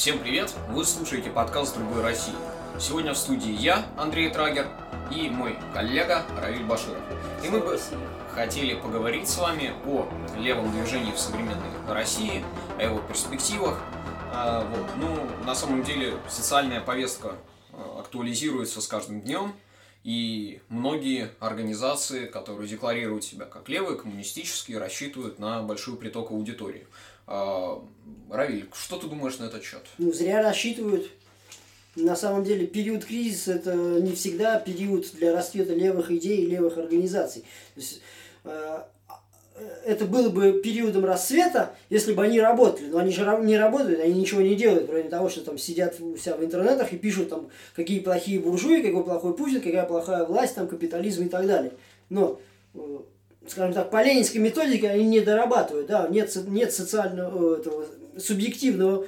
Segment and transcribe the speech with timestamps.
[0.00, 0.54] Всем привет!
[0.70, 2.32] Вы слушаете подкаст «Другой России».
[2.78, 4.66] Сегодня в студии я, Андрей Трагер,
[5.14, 7.02] и мой коллега Равиль Баширов.
[7.44, 7.78] И мы бы
[8.32, 10.08] хотели поговорить с вами о
[10.38, 12.42] левом движении в современной России,
[12.78, 13.78] о его перспективах.
[14.32, 14.86] А, вот.
[14.96, 17.34] Ну, на самом деле, социальная повестка
[17.74, 19.52] а, актуализируется с каждым днем,
[20.02, 26.86] и многие организации, которые декларируют себя как левые, коммунистические, рассчитывают на большой приток аудитории.
[27.30, 27.80] А,
[28.28, 29.82] Равиль, что ты думаешь на этот счет?
[29.98, 31.08] Ну, зря рассчитывают.
[31.94, 36.76] На самом деле период кризиса это не всегда период для расцвета левых идей и левых
[36.76, 37.42] организаций.
[37.74, 38.02] То есть,
[38.44, 38.82] э,
[39.84, 42.88] это было бы периодом расцвета, если бы они работали.
[42.88, 46.16] Но они же не работают, они ничего не делают, кроме того, что там сидят у
[46.16, 50.56] себя в интернетах и пишут там, какие плохие буржуи, какой плохой Путин, какая плохая власть,
[50.56, 51.72] там, капитализм и так далее.
[52.08, 52.40] Но
[52.74, 52.98] э,
[53.50, 59.06] скажем так, по ленинской методике они не дорабатывают, да, нет, нет социального э, этого, субъективного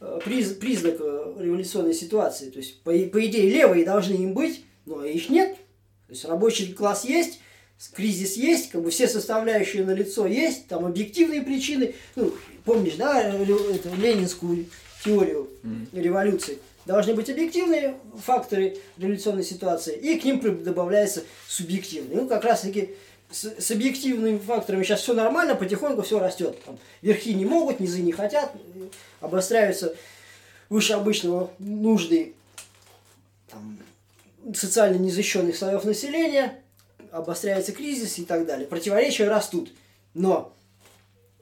[0.00, 2.50] э, приз, признака революционной ситуации.
[2.50, 5.56] То есть, по, по идее, левые должны им быть, но их нет.
[6.06, 7.40] То есть, рабочий класс есть,
[7.94, 11.94] кризис есть, как бы все составляющие на лицо есть, там объективные причины.
[12.16, 12.34] Ну,
[12.64, 14.66] помнишь, да, эту ленинскую
[15.04, 16.00] теорию mm-hmm.
[16.00, 16.58] революции?
[16.86, 22.20] Должны быть объективные факторы революционной ситуации, и к ним добавляется субъективные.
[22.20, 22.90] Ну, как раз таки
[23.34, 26.62] с, с объективными факторами сейчас все нормально, потихоньку все растет.
[26.64, 28.52] Там, верхи не могут, низы не хотят,
[29.20, 29.94] обостряются
[30.68, 32.34] выше обычного нужды
[33.50, 33.78] там,
[34.54, 36.60] социально незащищенных слоев населения,
[37.10, 38.66] обостряется кризис и так далее.
[38.68, 39.72] Противоречия растут.
[40.14, 40.52] Но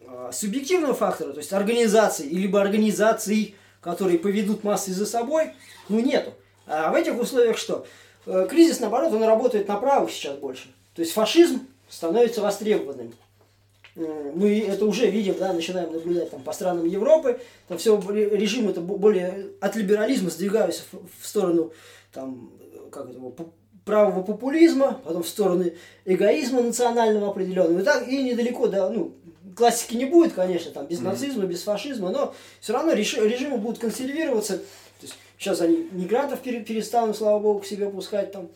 [0.01, 5.53] э, субъективного фактора, то есть организации, либо организаций, которые поведут массы за собой,
[5.91, 6.33] ну нету.
[6.67, 7.87] А в этих условиях что?
[8.25, 10.73] Э, кризис, наоборот, он работает на правых сейчас больше.
[10.95, 13.13] То есть фашизм становится востребованным.
[13.95, 17.39] Мы это уже видим, да, начинаем наблюдать там, по странам Европы,
[17.69, 21.73] там все режимы это более от либерализма сдвигаются в, сторону
[22.11, 22.51] там,
[22.91, 23.21] как это,
[23.85, 25.67] правого популизма, потом в сторону
[26.07, 27.81] эгоизма национального определенного.
[27.81, 29.13] И так и недалеко, да, ну,
[29.55, 34.57] классики не будет, конечно, там, без нацизма, без фашизма, но все равно режимы будут консервироваться.
[34.57, 34.63] То
[35.03, 38.49] есть, сейчас они мигрантов перестанут, слава богу, к себе пускать, там,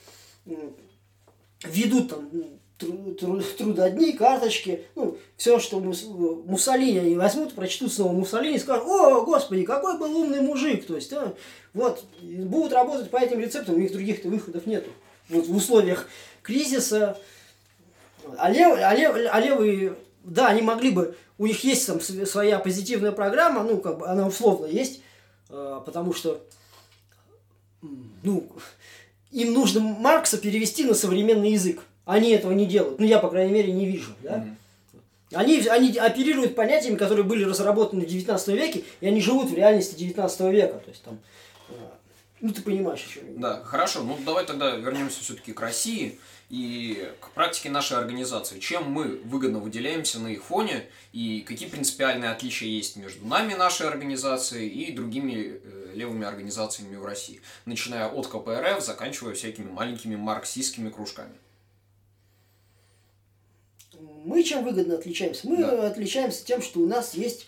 [1.64, 2.30] ведут там
[2.78, 9.64] трудодни, карточки, ну, все, что Муссолини они возьмут, прочтут снова Муссолини и скажут, о, господи,
[9.64, 11.34] какой был умный мужик, то есть, а,
[11.72, 14.90] вот, будут работать по этим рецептам, у них других-то выходов нету.
[15.28, 16.06] Вот в условиях
[16.42, 17.18] кризиса,
[18.36, 22.58] а, лев, а, лев, а левые, да, они могли бы, у них есть там своя
[22.58, 25.00] позитивная программа, ну, как бы она условно есть,
[25.48, 26.44] а, потому что,
[28.22, 28.46] ну,
[29.30, 31.80] им нужно Маркса перевести на современный язык.
[32.06, 32.98] Они этого не делают.
[32.98, 34.14] Ну, я, по крайней мере, не вижу.
[34.22, 34.36] Да?
[34.36, 34.56] Mm-hmm.
[35.34, 39.96] Они, они оперируют понятиями, которые были разработаны в 19 веке, и они живут в реальности
[39.96, 40.78] 19 века.
[40.78, 41.18] То есть там,
[41.68, 41.72] э,
[42.40, 44.04] ну, ты понимаешь, о чем я Да, хорошо.
[44.04, 48.60] Ну, давай тогда вернемся все-таки к России и к практике нашей организации.
[48.60, 53.88] Чем мы выгодно выделяемся на их фоне и какие принципиальные отличия есть между нами, нашей
[53.88, 60.88] организацией, и другими э, левыми организациями в России, начиная от КПРФ, заканчивая всякими маленькими марксистскими
[60.88, 61.32] кружками.
[64.24, 65.48] Мы чем выгодно отличаемся?
[65.48, 65.86] Мы да.
[65.86, 67.46] отличаемся тем, что у нас есть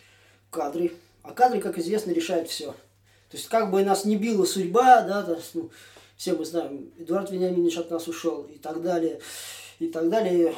[0.51, 0.93] кадры.
[1.23, 2.73] А кадры, как известно, решают все.
[3.31, 5.71] То есть, как бы нас не била судьба, да, то ну,
[6.17, 9.21] все мы знаем, Эдуард Вениаминович от нас ушел и так далее,
[9.79, 10.55] и так далее.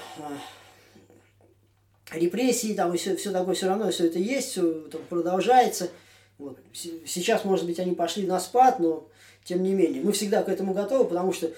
[2.12, 5.90] Репрессии там и все, все такое, все равно все это есть, все там продолжается.
[6.38, 6.58] Вот.
[6.72, 9.08] Сейчас, может быть, они пошли на спад, но
[9.44, 11.50] тем не менее, мы всегда к этому готовы, потому что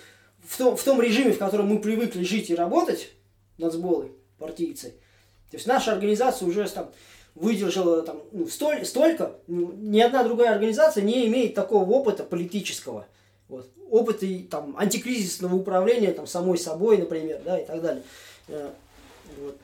[0.44, 3.10] в том, в том режиме, в котором мы привыкли жить и работать,
[3.58, 4.88] нацболы, партийцы.
[5.50, 6.90] То есть наша организация уже там
[7.34, 13.06] выдержала там, ну, столь, столько, ну, ни одна другая организация не имеет такого опыта политического.
[13.48, 13.70] Вот.
[13.90, 18.02] Опыта там, антикризисного управления там, самой собой, например, да, и так далее.
[18.48, 18.70] Э,
[19.38, 19.56] вот.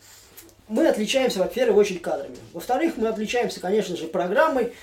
[0.69, 2.36] Мы отличаемся, во первых очередь, кадрами.
[2.52, 4.74] Во-вторых, мы отличаемся, конечно же, программой.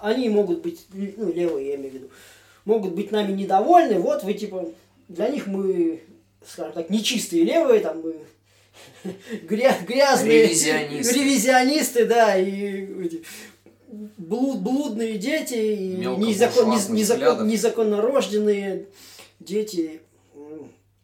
[0.00, 2.10] Они могут быть, ну, левые, я имею в виду,
[2.64, 3.98] могут быть нами недовольны.
[3.98, 4.68] Вот вы, типа,
[5.08, 6.02] для них мы,
[6.46, 8.16] скажем так, нечистые левые, там, мы
[9.42, 11.14] грязные ревизионисты.
[11.14, 13.22] ревизионисты, да, и
[14.18, 18.86] блуд, блудные дети, и незакон, незакон, незаконно рожденные
[19.40, 20.00] дети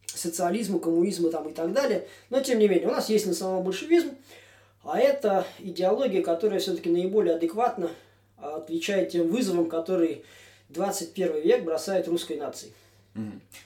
[0.07, 2.07] социализма, коммунизма там и так далее.
[2.29, 4.11] Но тем не менее, у нас есть национал-большевизм,
[4.83, 7.91] а это идеология, которая все-таки наиболее адекватно
[8.37, 10.23] отвечает тем вызовам, которые
[10.69, 12.73] 21 век бросает русской нации.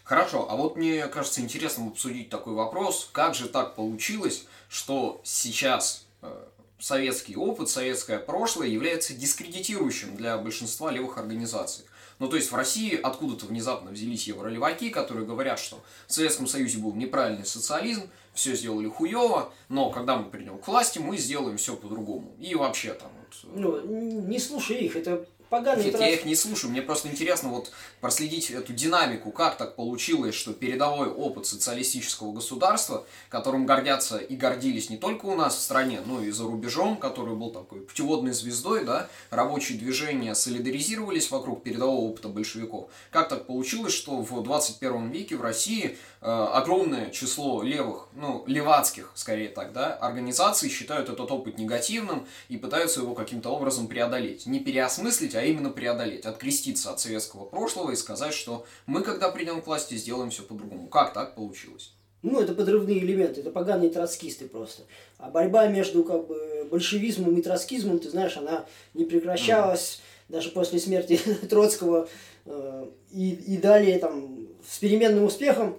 [0.03, 6.05] Хорошо, а вот мне кажется интересным обсудить такой вопрос, как же так получилось, что сейчас
[6.21, 6.45] э,
[6.79, 11.85] советский опыт, советское прошлое является дискредитирующим для большинства левых организаций.
[12.19, 16.77] Ну, то есть в России откуда-то внезапно взялись евролеваки, которые говорят, что в Советском Союзе
[16.77, 21.75] был неправильный социализм, все сделали хуево, но когда мы придем к власти, мы сделаем все
[21.75, 22.35] по-другому.
[22.39, 23.53] И вообще там вот...
[23.55, 23.81] Ну,
[24.27, 27.71] не слушай их, это поганый Нет, я их не слушаю, мне просто интересно вот
[28.01, 34.89] проследить эту динамику, как так получилось, что передовой опыт социалистического государства, которым гордятся и гордились
[34.89, 38.83] не только у нас в стране, но и за рубежом, который был такой путеводной звездой,
[38.83, 42.89] да, рабочие движения солидаризировались вокруг передового опыта большевиков.
[43.11, 49.11] Как так получилось, что в 21 веке в России э, огромное число левых, ну, левацких,
[49.13, 54.47] скорее так, да, организаций считают этот опыт негативным и пытаются его каким-то образом преодолеть.
[54.47, 59.29] Не переосмыслить, а а именно преодолеть, откреститься от советского прошлого и сказать, что мы, когда
[59.29, 60.87] придем к власти, сделаем все по-другому.
[60.87, 61.93] Как так получилось?
[62.21, 64.83] Ну, это подрывные элементы, это поганые троцкисты просто.
[65.17, 69.99] А борьба между как бы, большевизмом и троцкизмом, ты знаешь, она не прекращалась
[70.29, 70.31] mm.
[70.31, 71.17] даже после смерти
[71.49, 72.07] Троцкого
[72.45, 75.75] э, и, и далее там с переменным успехом.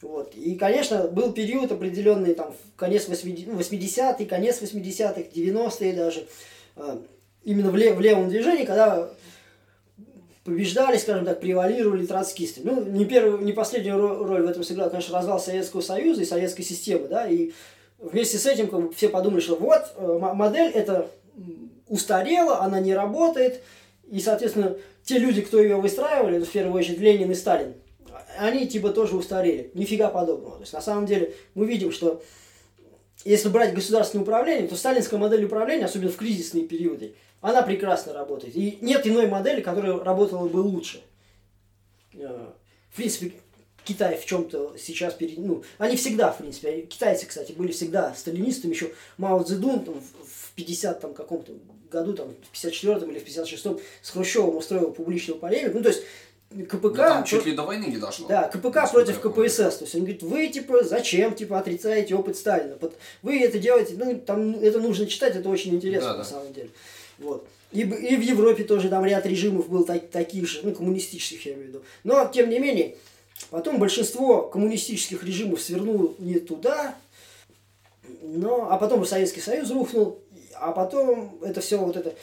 [0.00, 0.32] Вот.
[0.36, 6.28] И, конечно, был период определенный, там, конец 80-х, ну, конец 80-х, 90-е даже,
[6.76, 6.98] э,
[7.44, 9.10] именно в, лев, в левом движении, когда
[10.44, 12.62] побеждали, скажем так, превалировали троцкисты.
[12.64, 16.62] Ну, не, первую, не последнюю роль в этом сыграл, конечно, развал Советского Союза и советской
[16.62, 17.52] системы, да, и
[17.98, 21.10] вместе с этим как бы, все подумали, что вот, э, модель это
[21.88, 23.62] устарела, она не работает,
[24.10, 27.74] и, соответственно, те люди, кто ее выстраивали, в первую очередь Ленин и Сталин,
[28.38, 29.70] они типа тоже устарели.
[29.74, 30.56] Нифига подобного.
[30.56, 32.22] То есть, на самом деле, мы видим, что
[33.24, 38.56] если брать государственное управление, то сталинская модель управления, особенно в кризисные периоды, она прекрасно работает.
[38.56, 41.02] И нет иной модели, которая работала бы лучше.
[42.14, 42.46] Э,
[42.90, 43.32] в принципе,
[43.84, 45.38] Китай в чем-то сейчас перед...
[45.38, 50.52] Ну, они всегда, в принципе, китайцы, кстати, были всегда сталинистами, еще Мао Цзэдун там, в
[50.56, 51.52] 50 там, каком-то
[51.90, 55.78] году, там, в 54 или в 56-м с Хрущевым устроил публичную полемику.
[55.78, 56.02] Ну, то есть,
[56.50, 56.82] КПК...
[56.82, 58.26] Ну, там чуть ли до войны не дошло.
[58.26, 59.76] Да, КПК против КПСС.
[59.76, 62.78] То есть он говорит, вы типа зачем типа отрицаете опыт Сталина?
[63.22, 66.28] Вы это делаете, ну там это нужно читать, это очень интересно да, на да.
[66.28, 66.70] самом деле.
[67.18, 67.46] Вот.
[67.72, 71.52] И, и в Европе тоже там ряд режимов был так, таких же, ну, коммунистических я
[71.54, 71.82] имею в виду.
[72.04, 72.96] Но, тем не менее,
[73.50, 76.94] потом большинство коммунистических режимов свернуло не туда,
[78.22, 80.18] но, а потом Советский Союз рухнул,
[80.54, 82.14] а потом это все вот это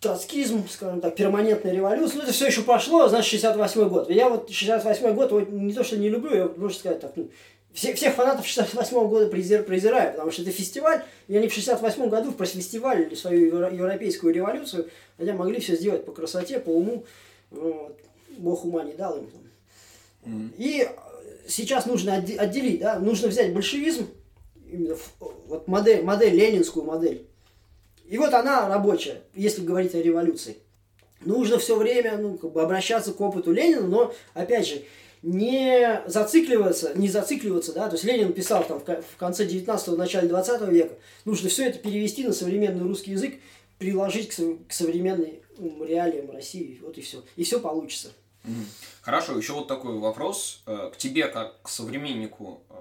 [0.00, 4.10] троцкизм, скажем так, перманентная революция, ну, это все еще пошло, значит, 68 год.
[4.10, 7.30] Я вот 68 год вот, не то, что не люблю, я, можно сказать так, ну,
[7.72, 12.08] всех, всех фанатов 68 года презир, презираю, потому что это фестиваль, и они в 68
[12.08, 17.04] году просфестивалили свою европейскую революцию, хотя могли все сделать по красоте, по уму,
[17.50, 17.98] вот.
[18.36, 19.30] Бог ума не дал им.
[20.24, 20.50] Mm.
[20.58, 20.88] И
[21.48, 24.08] сейчас нужно отделить, да, нужно взять большевизм,
[24.70, 24.96] именно
[25.46, 27.26] вот модель, модель, ленинскую модель,
[28.08, 30.56] и вот она рабочая, если говорить о революции.
[31.20, 34.82] Нужно все время ну, как бы обращаться к опыту Ленина, но, опять же,
[35.22, 40.68] не зацикливаться, не зацикливаться, да, то есть Ленин писал там в конце 19-го, начале 20
[40.68, 40.94] века,
[41.24, 43.34] нужно все это перевести на современный русский язык,
[43.78, 45.38] приложить к, к современным
[45.84, 47.22] реалиям России, вот и все.
[47.36, 48.10] И все получится.
[49.02, 52.74] Хорошо, еще вот такой вопрос э, к тебе, как к современнику э,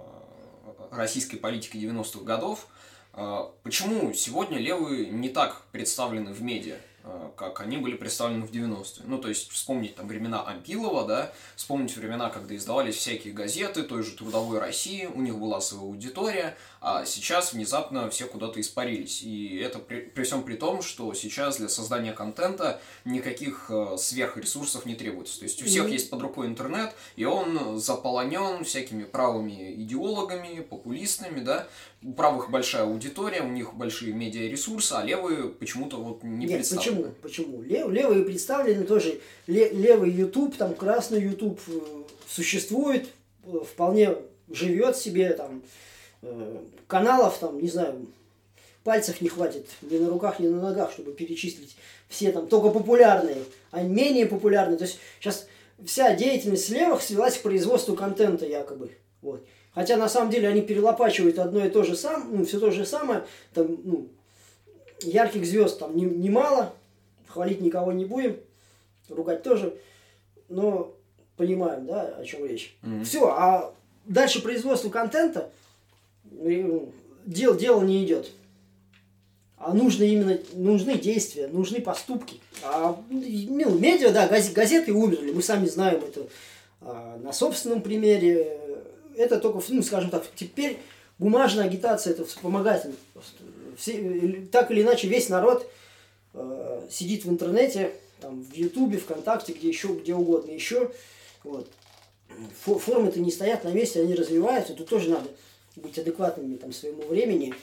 [0.92, 2.68] российской политики 90-х годов.
[3.14, 6.78] Э, почему сегодня левые не так представлены в медиа?
[7.10, 9.06] Э, как они были представлены в 90-е.
[9.06, 14.04] Ну, то есть, вспомнить там времена Ампилова, да, вспомнить времена, когда издавались всякие газеты той
[14.04, 19.22] же Трудовой России, у них была своя аудитория, а сейчас внезапно все куда-то испарились.
[19.22, 24.86] И это при, при всем при том, что сейчас для создания контента никаких э, сверхресурсов
[24.86, 25.40] не требуется.
[25.40, 25.92] То есть, у всех mm-hmm.
[25.92, 31.68] есть под рукой интернет, и он заполонен всякими правыми идеологами, популистами, да,
[32.04, 36.92] у правых большая аудитория, у них большие медиаресурсы, а левые почему-то вот не Нет, представлены.
[36.92, 36.97] Почему?
[37.22, 37.62] Почему?
[37.62, 39.20] Лев, левые представлены тоже.
[39.48, 41.72] Левый YouTube, там красный YouTube э,
[42.28, 43.08] существует,
[43.46, 44.16] э, вполне
[44.50, 45.62] живет себе, там
[46.22, 48.06] э, каналов, там, не знаю,
[48.84, 51.76] пальцев не хватит ни на руках, ни на ногах, чтобы перечислить
[52.08, 54.78] все там только популярные, а менее популярные.
[54.78, 55.48] То есть сейчас
[55.86, 58.92] вся деятельность левых свелась к производству контента якобы.
[59.22, 59.46] Вот.
[59.74, 62.86] Хотя на самом деле они перелопачивают одно и то же самое, ну, все то же
[62.86, 64.08] самое, там, ну,
[65.02, 66.74] ярких звезд там немало,
[67.28, 68.38] хвалить никого не будем,
[69.10, 69.76] ругать тоже,
[70.50, 70.94] но
[71.36, 72.76] понимаем, да, о чем речь.
[72.84, 73.04] Mm-hmm.
[73.04, 73.74] Все, а
[74.06, 75.50] дальше производство контента
[76.32, 76.92] ну,
[77.26, 78.32] дел, дело не идет.
[79.58, 82.40] А нужны именно нужны действия, нужны поступки.
[82.64, 86.28] А ну, медиа, да, газеты умерли, мы сами знаем это
[86.82, 88.60] а, на собственном примере
[89.16, 90.78] это только, ну, скажем так, теперь
[91.18, 92.96] бумажная агитация это вспомогательный
[93.78, 95.70] все, так или иначе весь народ
[96.38, 100.92] э, сидит в интернете, там, в Ютубе, ВКонтакте, где еще, где угодно еще.
[101.44, 101.70] Вот.
[102.66, 104.74] Формы-то не стоят на месте, они развиваются.
[104.74, 105.30] Тут тоже надо
[105.76, 107.54] быть адекватными там, своему времени.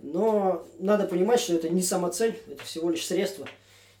[0.00, 3.48] Но надо понимать, что это не самоцель, это всего лишь средство.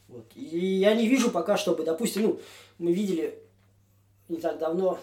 [0.08, 0.24] Вот.
[0.34, 2.40] И я не вижу пока, чтобы, допустим, ну,
[2.78, 3.38] мы видели
[4.28, 4.98] не так давно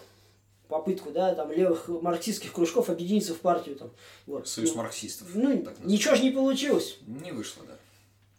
[0.67, 3.91] попытку, да, там, левых марксистских кружков объединиться в партию, там,
[4.25, 4.47] вот.
[4.47, 5.27] Союз ну, марксистов.
[5.33, 6.97] Ну, ничего же не получилось.
[7.05, 7.75] Не вышло, да.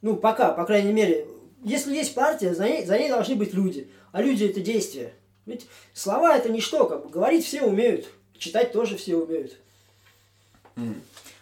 [0.02, 1.26] Ну, пока, по крайней мере.
[1.64, 3.90] Если есть партия, за ней, за ней должны быть люди.
[4.12, 5.12] А люди это действия.
[5.46, 9.56] Ведь слова это ничто, как бы говорить все умеют, читать тоже все умеют.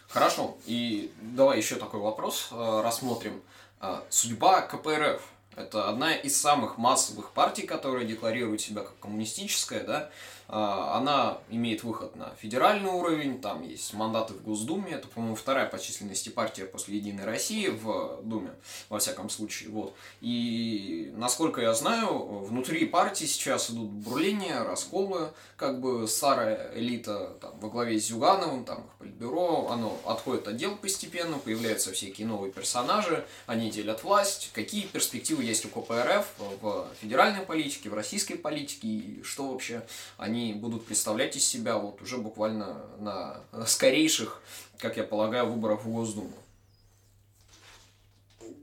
[0.07, 3.41] Хорошо, и давай еще такой вопрос э, рассмотрим.
[3.81, 5.21] Э, судьба КПРФ–
[5.57, 10.09] это одна из самых массовых партий, которая декларирует себя как коммунистическая, да?
[10.47, 15.67] А, она имеет выход на федеральный уровень, там есть мандаты в Госдуме, это, по-моему, вторая
[15.67, 18.51] по численности партия после Единой России в Думе,
[18.89, 19.95] во всяком случае, вот.
[20.21, 27.59] И, насколько я знаю, внутри партии сейчас идут бурления, расколы, как бы старая элита там,
[27.59, 33.25] во главе с Зюгановым, там, политбюро, оно отходит от дел постепенно, появляются всякие новые персонажи,
[33.47, 34.51] они делят власть.
[34.53, 36.25] Какие перспективы есть у КПРФ
[36.61, 39.83] в федеральной политике, в российской политике, и что вообще
[40.17, 44.41] они они будут представлять из себя вот уже буквально на скорейших,
[44.77, 46.31] как я полагаю, выборах в Госдуму.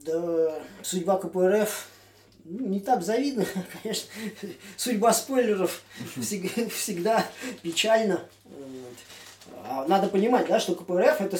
[0.05, 1.87] Да, судьба КПРФ
[2.45, 3.45] ну, не так завидна,
[3.81, 4.09] конечно.
[4.75, 5.81] Судьба спойлеров
[6.19, 7.25] всегда, всегда
[7.61, 8.21] печальна.
[9.65, 11.37] А надо понимать, да, что КПРФ это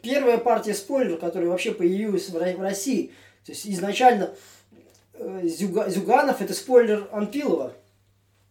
[0.00, 3.12] первая партия спойлер, которая вообще появилась в России.
[3.44, 4.30] То есть изначально
[5.12, 7.74] э, Зюганов это спойлер Анпилова.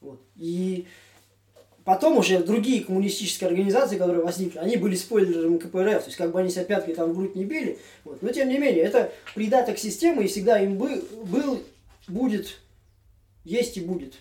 [0.02, 0.22] Вот.
[0.36, 0.88] И
[1.90, 6.40] Потом уже другие коммунистические организации, которые возникли, они были спойлерами КПРФ, то есть как бы
[6.40, 7.80] они себя пяткой там в грудь не били.
[8.04, 8.22] Вот.
[8.22, 11.64] Но тем не менее, это придаток системы, и всегда им бы, был,
[12.08, 12.60] будет,
[13.44, 14.14] есть и будет.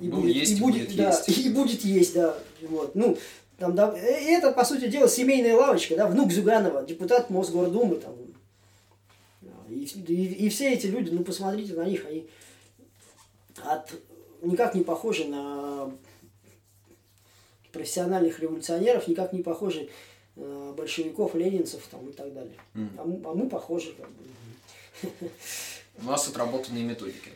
[0.00, 1.38] И был, будет, есть, и будет, будет да, есть.
[1.38, 2.36] И будет есть, да.
[2.62, 2.96] Вот.
[2.96, 3.16] Ну,
[3.58, 8.16] там, да, это, по сути дела, семейная лавочка, да, внук Зюганова, депутат Мосгордумы, там,
[9.68, 12.26] и, и, и все эти люди, ну, посмотрите на них, они
[13.64, 13.92] от,
[14.42, 15.92] никак не похожи на
[17.72, 19.88] профессиональных революционеров, никак не похожи
[20.36, 22.56] э, большевиков, ленинцев там, и так далее.
[22.74, 22.88] Mm.
[22.98, 25.30] А, мы, а мы похожи как бы.
[26.02, 27.32] У нас отработанные методики.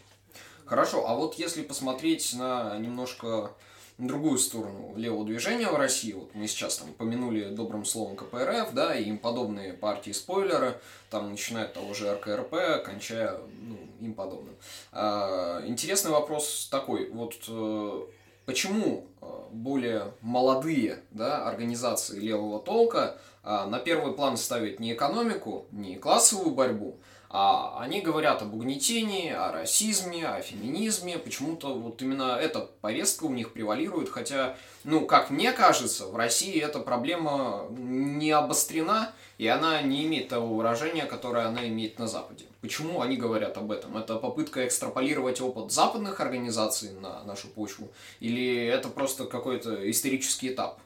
[0.65, 3.53] Хорошо, а вот если посмотреть на немножко
[3.99, 8.95] другую сторону левого движения в России, вот мы сейчас там помянули добрым словом КПРФ, да,
[8.95, 10.79] и им подобные партии-спойлеры,
[11.09, 14.55] там начиная от того же РКРП, кончая ну, им подобным.
[14.93, 18.07] А, интересный вопрос такой, вот э,
[18.47, 25.67] Почему э, более молодые да, организации левого толка э, на первый план ставят не экономику,
[25.73, 26.97] не классовую борьбу,
[27.39, 31.19] а они говорят об угнетении, о расизме, о феминизме.
[31.19, 36.59] Почему-то вот именно эта повестка у них превалирует, хотя, ну, как мне кажется, в России
[36.59, 42.47] эта проблема не обострена, и она не имеет того выражения, которое она имеет на Западе.
[42.63, 43.99] Почему они говорят об этом?
[43.99, 47.91] Это попытка экстраполировать опыт западных организаций на нашу почву?
[48.21, 50.81] Или это просто какой-то исторический этап?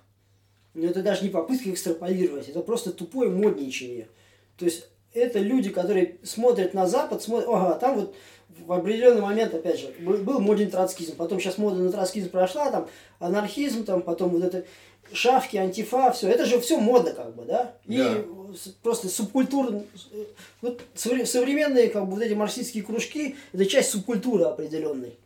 [0.74, 4.08] Ну, это даже не попытка экстраполировать, это просто тупое модничание.
[4.58, 8.14] То есть, это люди, которые смотрят на Запад, смотрят, ага, там вот
[8.66, 12.88] в определенный момент, опять же, был моден троцкизм, потом сейчас мода на троцкизм прошла, там,
[13.18, 14.64] анархизм, там, потом вот это
[15.12, 17.74] шавки, антифа, все, это же все мода, как бы, да?
[17.86, 18.24] И да.
[18.82, 19.82] просто субкультура,
[20.60, 25.16] вот современные, как бы, вот эти марксистские кружки, это часть субкультуры определенной.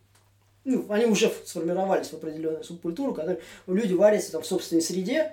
[0.65, 3.37] Ну, они уже сформировались в определенную субкультуру, когда
[3.67, 5.33] люди варятся там в собственной среде,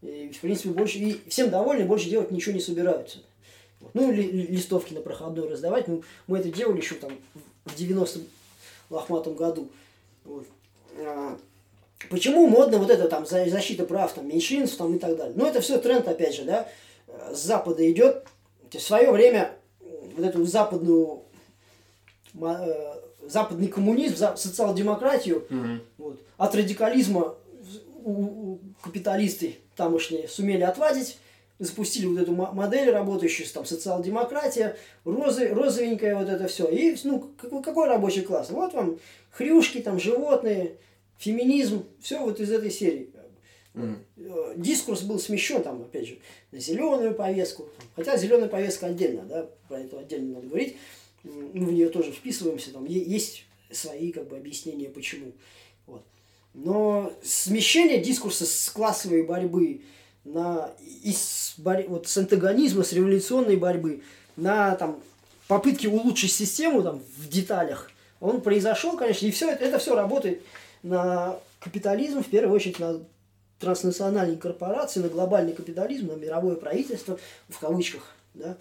[0.00, 3.18] и, в принципе, больше, и всем довольны, больше делать ничего не собираются.
[3.94, 7.12] Ну, ли, листовки на проходной раздавать, ну, мы это делали еще там
[7.64, 8.22] в 90-м
[8.90, 9.70] лохматом году.
[10.24, 10.46] Вот.
[10.98, 11.38] А,
[12.10, 15.34] Почему модно вот это там защита прав там, меньшинств там, и так далее?
[15.36, 16.68] Ну, это все тренд, опять же, да,
[17.32, 18.26] с Запада идет.
[18.70, 19.52] В свое время
[20.16, 21.22] вот эту западную
[22.40, 22.94] э,
[23.28, 27.34] западный коммунизм, социал-демократию mm вот, от радикализма
[28.02, 31.18] у, у капиталисты тамошние сумели отвадить,
[31.64, 36.66] запустили вот эту модель, работающую там социал-демократия, розы, розовенькая вот это все.
[36.68, 38.50] И, ну, какой, какой рабочий класс?
[38.50, 38.98] Вот вам
[39.30, 40.76] хрюшки, там, животные,
[41.18, 43.10] феминизм, все вот из этой серии.
[43.74, 44.54] Mm.
[44.56, 46.18] Дискурс был смещен, там, опять же,
[46.50, 47.68] на зеленую повестку.
[47.96, 50.76] Хотя зеленая повестка отдельно, да, про это отдельно надо говорить.
[51.22, 55.32] Мы в нее тоже вписываемся, там есть свои как бы объяснения, почему.
[55.86, 56.02] Вот.
[56.52, 59.82] Но смещение дискурса с классовой борьбы
[60.24, 60.70] на
[61.02, 64.02] из, вот, с антагонизма, с революционной борьбы,
[64.36, 65.00] на там,
[65.48, 70.42] попытки улучшить систему там, в деталях, он произошел, конечно, и все это, это все работает
[70.82, 73.00] на капитализм, в первую очередь на
[73.58, 78.02] транснациональные корпорации, на глобальный капитализм, на мировое правительство, в кавычках.
[78.34, 78.56] Да?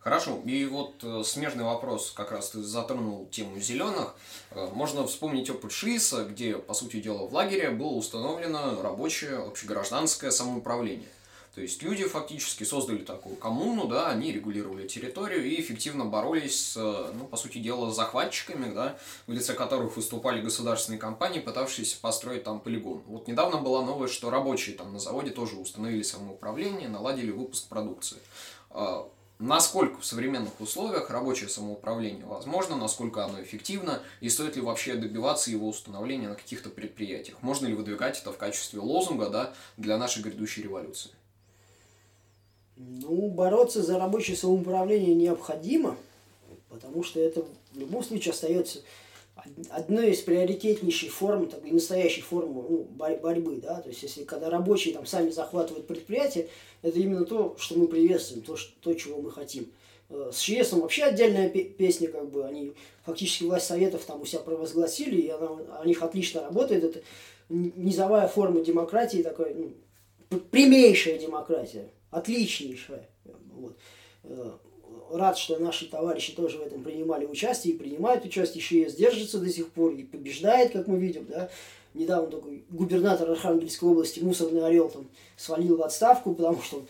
[0.00, 4.14] Хорошо, и вот э, смежный вопрос, как раз ты затронул тему зеленых.
[4.50, 10.30] Э, можно вспомнить опыт ШИСа, где, по сути дела, в лагере было установлено рабочее общегражданское
[10.30, 11.10] самоуправление.
[11.54, 16.76] То есть люди фактически создали такую коммуну, да, они регулировали территорию и эффективно боролись с,
[16.76, 22.60] ну, по сути дела, захватчиками, да, в лице которых выступали государственные компании, пытавшиеся построить там
[22.60, 23.02] полигон.
[23.06, 28.18] Вот недавно была новость, что рабочие там на заводе тоже установили самоуправление, наладили выпуск продукции.
[29.40, 35.50] Насколько в современных условиях рабочее самоуправление возможно, насколько оно эффективно, и стоит ли вообще добиваться
[35.50, 37.38] его установления на каких-то предприятиях.
[37.40, 41.12] Можно ли выдвигать это в качестве лозунга да, для нашей грядущей революции?
[42.76, 45.96] Ну, бороться за рабочее самоуправление необходимо,
[46.68, 47.42] потому что это
[47.72, 48.80] в любом случае остается
[49.70, 54.50] одной из приоритетнейших форм, так, и настоящей формы ну, борьбы, да, то есть если когда
[54.50, 56.48] рабочие там сами захватывают предприятие,
[56.82, 59.72] это именно то, что мы приветствуем, то, что, то чего мы хотим.
[60.08, 64.40] Э, с ЧСом вообще отдельная песня, как бы, они фактически власть советов там у себя
[64.40, 67.02] провозгласили, и она у них отлично работает, это
[67.48, 69.72] низовая форма демократии, такая, ну,
[70.50, 73.08] прямейшая демократия, отличнейшая,
[73.52, 73.76] вот.
[74.24, 74.50] Э,
[75.12, 79.38] рад, что наши товарищи тоже в этом принимали участие и принимают участие, еще и сдержится
[79.38, 81.50] до сих пор и побеждает, как мы видим, да.
[81.92, 86.88] Недавно такой губернатор Архангельской области, мусорный орел, там, свалил в отставку, потому что он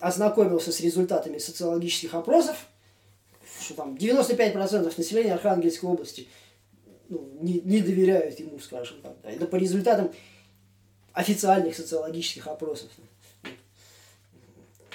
[0.00, 2.66] ознакомился с результатами социологических опросов,
[3.60, 6.28] что там 95% населения Архангельской области
[7.08, 9.16] ну, не, не доверяют ему, скажем так.
[9.22, 9.30] Да.
[9.30, 10.12] Это по результатам
[11.14, 12.90] официальных социологических опросов.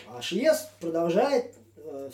[0.07, 1.53] А ШИЕС продолжает
[1.85, 2.09] Э,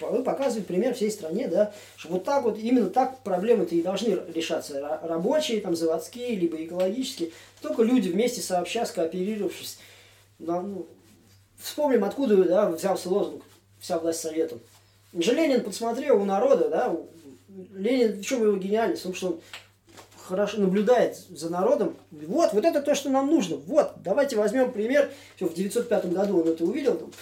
[0.00, 4.18] вы показываете пример всей стране, да, что вот так вот, именно так проблемы-то и должны
[4.34, 9.78] решаться, рабочие, там, заводские, либо экологические, только люди вместе сообща, скооперировавшись,
[10.38, 10.86] ну,
[11.58, 13.42] вспомним, откуда да, взялся лозунг
[13.80, 14.60] «Вся власть советом».
[15.12, 16.96] Же Ленин подсмотрел у народа, да,
[17.74, 19.00] Ленин, в чем его гениальность?
[19.00, 19.40] В том, что он
[20.26, 21.96] хорошо наблюдает за народом.
[22.10, 23.56] Вот, вот это то, что нам нужно.
[23.56, 25.10] Вот, давайте возьмем пример.
[25.36, 26.96] Все, в 905 году он это увидел.
[26.96, 27.12] Там,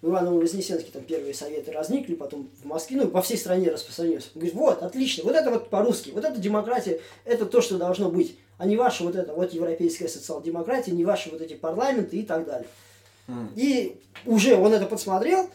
[0.00, 4.28] в Иваново-Вознесенске там первые советы разникли, потом в Москве, ну, по всей стране распространился.
[4.34, 8.10] Он говорит, вот, отлично, вот это вот по-русски, вот эта демократия, это то, что должно
[8.10, 12.22] быть, а не ваша вот эта вот европейская социал-демократия, не ваши вот эти парламенты и
[12.22, 12.68] так далее.
[13.26, 13.48] Mm.
[13.56, 15.50] И уже он это подсмотрел,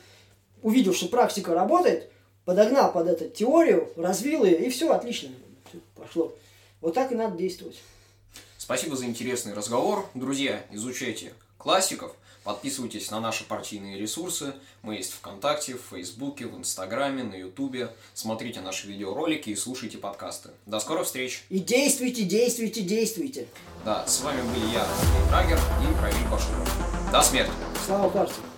[0.62, 2.10] увидел, что практика работает,
[2.44, 5.30] подогнал под эту теорию, развил ее, и все, отлично,
[5.70, 6.34] все пошло.
[6.82, 7.80] Вот так и надо действовать.
[8.58, 10.06] Спасибо за интересный разговор.
[10.14, 14.54] Друзья, изучайте классиков, Подписывайтесь на наши партийные ресурсы.
[14.82, 17.94] Мы есть ВКонтакте, в Фейсбуке, в Инстаграме, на Ютубе.
[18.14, 20.50] Смотрите наши видеоролики и слушайте подкасты.
[20.66, 21.44] До скорых встреч!
[21.50, 23.48] И действуйте, действуйте, действуйте!
[23.86, 27.12] Да, с вами были я, Андрей Драгер и Равиль Башуров.
[27.12, 27.52] До смерти!
[27.86, 28.53] Слава партии!